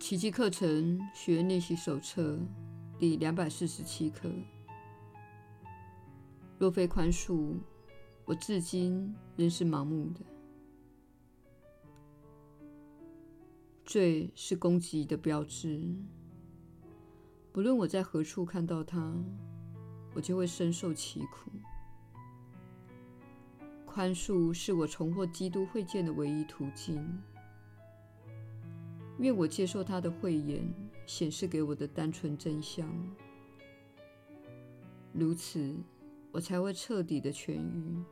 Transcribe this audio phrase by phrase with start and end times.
[0.00, 2.38] 奇迹课程学练习手册
[2.98, 4.30] 第两百四十七课。
[6.58, 7.58] 若非宽恕，
[8.24, 10.24] 我至今仍是盲目的。
[13.84, 15.94] 罪是攻击的标志，
[17.52, 19.14] 不论我在何处看到它，
[20.14, 21.50] 我就会深受其苦。
[23.84, 27.06] 宽恕是我重获基督会见的唯一途径。
[29.20, 30.62] 愿我接受他的慧眼
[31.04, 32.88] 显示给我的单纯真相，
[35.12, 35.76] 如此
[36.32, 38.02] 我才会彻底的痊愈。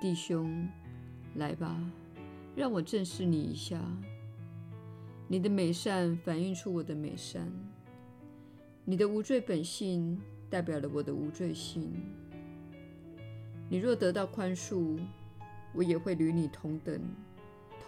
[0.00, 0.66] 弟兄，
[1.34, 1.78] 来吧，
[2.56, 3.78] 让我正视你一下。
[5.28, 7.46] 你的美善反映出我的美善，
[8.86, 10.18] 你的无罪本性
[10.48, 11.92] 代表了我的无罪性。
[13.68, 14.98] 你若得到宽恕，
[15.74, 16.98] 我也会与你同等。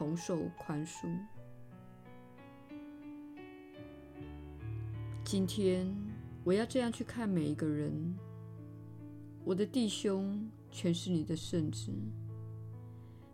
[0.02, 1.06] 同受宽恕。
[5.22, 5.86] 今天
[6.42, 8.18] 我要这样去看每一个人。
[9.44, 11.92] 我的弟兄全是你的圣子，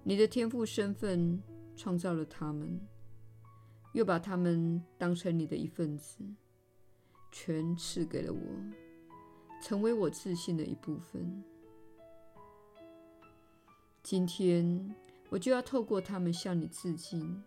[0.02, 1.42] 你的天赋身份
[1.74, 2.78] 创造了他们，
[3.94, 6.18] 又把他们当成你的一份子，
[7.32, 8.38] 全赐给了我，
[9.62, 11.42] 成为我自信的一部分。
[14.02, 14.94] 今天。
[15.30, 17.42] 我就要透过他们向你致敬，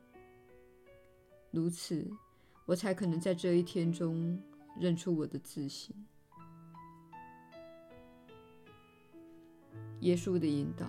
[1.50, 2.08] 如此，
[2.66, 4.40] 我才可能在这一天中
[4.80, 5.96] 认出我的自信。
[10.02, 10.88] 耶稣的引导，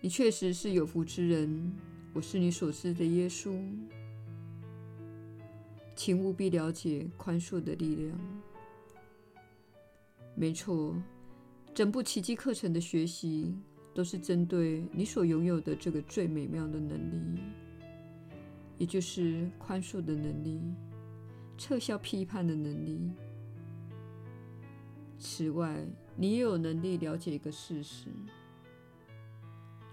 [0.00, 1.72] 你确实是有福之人。
[2.14, 3.56] 我是你所知的耶稣，
[5.94, 8.18] 请务必了解宽恕的力量。
[10.34, 10.96] 没错。
[11.78, 13.54] 整部奇迹课程的学习，
[13.94, 17.38] 都是针对你所拥有的这个最美妙的能力，
[18.78, 20.60] 也就是宽恕的能力，
[21.56, 23.12] 撤销批判的能力。
[25.20, 28.08] 此外，你也有能力了解一个事实：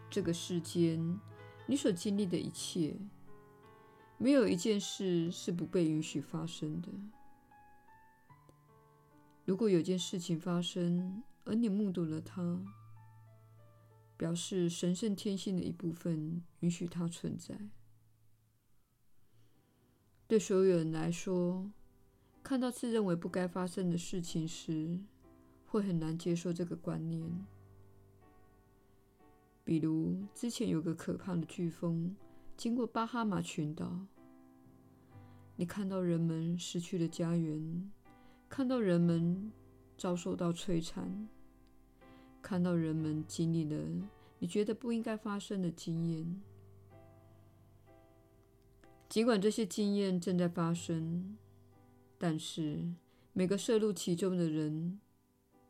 [0.09, 1.00] 这个世间，
[1.67, 2.96] 你所经历的一切，
[4.17, 6.90] 没有一件事是不被允许发生的。
[9.45, 12.59] 如果有件事情发生，而你目睹了它，
[14.17, 17.55] 表示神圣天性的一部分允许它存在。
[20.28, 21.72] 对所有人来说，
[22.41, 25.00] 看到自认为不该发生的事情时，
[25.67, 27.45] 会很难接受这个观念。
[29.63, 32.16] 比如，之前有个可怕的飓风
[32.57, 34.07] 经过巴哈马群岛，
[35.55, 37.91] 你看到人们失去了家园，
[38.55, 39.51] 看到人们
[39.97, 41.27] 遭受到摧残。
[42.41, 43.77] 看到人们经历了
[44.39, 46.41] 你觉得不应该发生的经验，
[49.09, 51.35] 尽管这些经验正在发生，
[52.17, 52.93] 但是
[53.33, 55.01] 每个涉入其中的人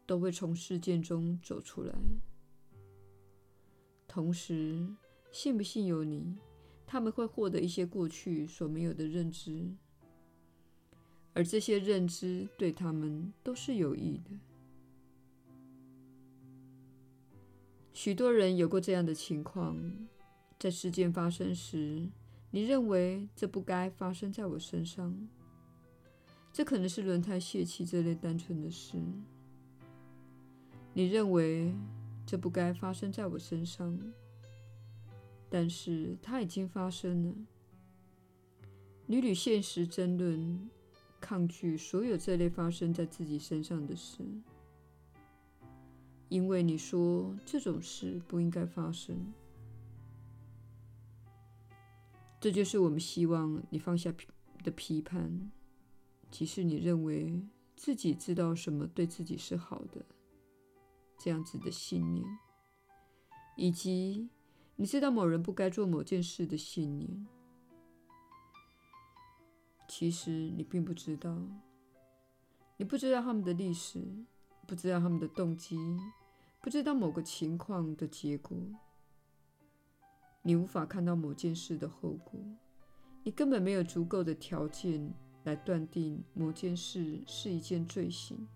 [0.06, 1.96] 都会从事件中走出来。
[4.08, 4.88] 同时，
[5.32, 6.38] 信不信由你，
[6.86, 9.74] 他们会获得一些过去所没有的认知，
[11.36, 14.32] 而这些认知对他们都是有益的。
[17.94, 19.78] 许多人有过这样的情况：
[20.58, 22.08] 在事件发生时，
[22.52, 25.28] 你认为这不该发生在我身上。
[26.54, 28.98] 这可能是轮胎泄气这类单纯的事。
[30.94, 31.76] 你认为
[32.26, 34.00] 这不该发生在我身上，
[35.50, 37.36] 但是它已经发生了。
[39.06, 40.70] 你与现实争论，
[41.26, 44.24] 抗拒所有这类发生在自己身上的事。
[46.30, 49.34] 因为你说这种事不应该发生，
[52.40, 54.14] 这就是我们希望你放下
[54.64, 55.52] 的批判，
[56.30, 57.42] 即使你认为
[57.76, 60.06] 自己知道什么对自己是好的，
[61.18, 62.24] 这样子的信念，
[63.56, 64.30] 以及
[64.76, 67.26] 你知道某人不该做某件事的信念。
[69.98, 71.34] 其实你并不知道，
[72.76, 74.04] 你不知道他们的历史。
[74.68, 75.78] 不知道他们的动机，
[76.60, 78.58] 不知道某个情况的结果，
[80.42, 82.34] 你无法看到某件事的后果，
[83.24, 85.14] 你根本没有足够的条件
[85.44, 88.48] 来断定某件事是一件罪行。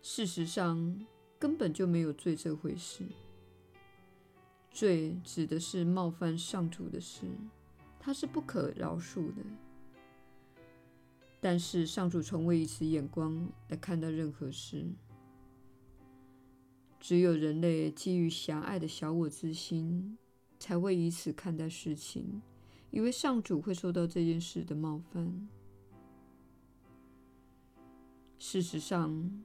[0.00, 1.06] 事实上，
[1.38, 3.04] 根本就没有罪这回事。
[4.70, 7.26] 罪指的是冒犯上主的事，
[7.98, 9.42] 它是不可饶恕的。
[11.40, 14.86] 但是上主从未以此眼光来看待任何事。
[17.00, 20.18] 只有人类基于狭隘的小我之心，
[20.58, 22.42] 才会以此看待事情，
[22.90, 25.48] 以为上主会受到这件事的冒犯。
[28.40, 29.44] 事实上，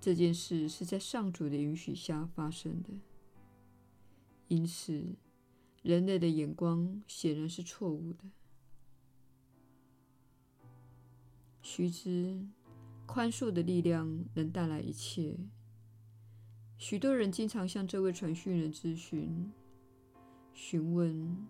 [0.00, 2.90] 这件事是在上主的允许下发生的，
[4.48, 5.16] 因此，
[5.82, 8.24] 人类的眼光显然是错误的。
[11.62, 12.46] 须知，
[13.06, 15.36] 宽恕的力量能带来一切。
[16.76, 19.50] 许多人经常向这位传讯人咨询，
[20.52, 21.46] 询问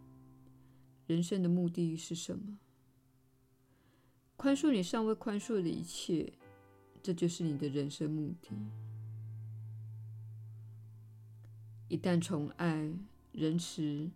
[1.06, 2.58] 人生的目的是什么？
[4.36, 6.32] 宽恕你尚未宽恕的一切，
[7.02, 8.50] 这就是你的人生目的。
[11.88, 12.92] 一旦从爱、
[13.32, 14.10] 仁慈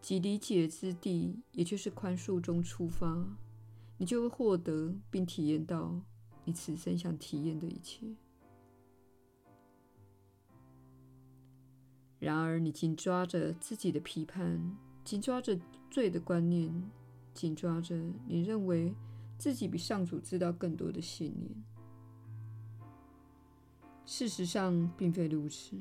[0.00, 3.24] 及理解之地，也就是宽恕中出发，
[3.96, 6.00] 你就会获得并体验到
[6.44, 8.06] 你此生想体验的一切。
[12.18, 15.58] 然而，你紧抓着自己的批判，紧抓着
[15.90, 16.90] 罪的观念，
[17.32, 17.96] 紧抓着
[18.26, 18.94] 你认为
[19.38, 21.50] 自己比上主知道更多的信念。
[24.04, 25.76] 事实上，并非如此。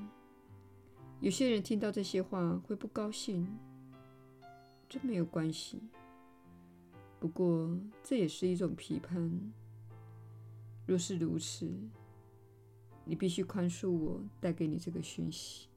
[1.21, 3.47] 有些人听到这些话会不高兴，
[4.89, 5.79] 这没有关系。
[7.19, 9.31] 不过，这也是一种批判。
[10.87, 11.71] 若是如此，
[13.05, 15.69] 你必须宽恕我带给你这个讯息。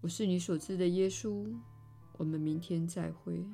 [0.00, 1.46] 我是你所知的耶稣，
[2.16, 3.44] 我们明天再会。